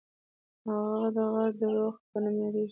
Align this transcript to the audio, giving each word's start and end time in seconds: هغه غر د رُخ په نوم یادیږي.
هغه 1.03 1.23
غر 1.33 1.51
د 1.59 1.61
رُخ 1.75 1.95
په 2.09 2.17
نوم 2.23 2.35
یادیږي. 2.41 2.69